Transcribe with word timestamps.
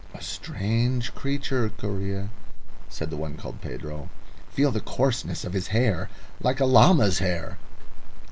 "A 0.15 0.21
strange 0.23 1.13
creature, 1.13 1.69
Correa," 1.77 2.29
said 2.89 3.11
the 3.11 3.17
one 3.17 3.37
called 3.37 3.61
Pedro. 3.61 4.09
"Feel 4.49 4.71
the 4.71 4.79
coarseness 4.79 5.45
of 5.45 5.53
his 5.53 5.67
hair. 5.67 6.09
Like 6.41 6.59
a 6.59 6.65
llama's 6.65 7.19
hair." 7.19 7.59